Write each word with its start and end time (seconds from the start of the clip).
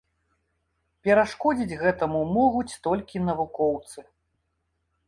Перашкодзіць 1.07 1.79
гэтаму 1.83 2.25
могуць 2.39 2.79
толькі 2.87 3.23
навукоўцы. 3.31 3.99